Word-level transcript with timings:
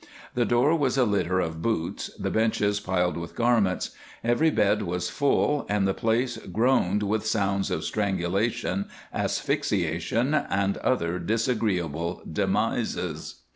The 0.33 0.47
floor 0.47 0.73
was 0.75 0.97
a 0.97 1.05
litter 1.05 1.39
of 1.39 1.61
boots, 1.61 2.09
the 2.17 2.31
benches 2.31 2.79
piled 2.79 3.17
with 3.17 3.35
garments. 3.35 3.91
Every 4.23 4.49
bed 4.49 4.81
was 4.81 5.11
full, 5.11 5.63
and 5.69 5.87
the 5.87 5.93
place 5.93 6.37
groaned 6.37 7.03
with 7.03 7.23
sounds 7.27 7.69
of 7.69 7.83
strangulation, 7.83 8.85
asphyxiation, 9.13 10.33
and 10.33 10.77
other 10.77 11.19
disagreeable 11.19 12.23
demises. 12.27 13.41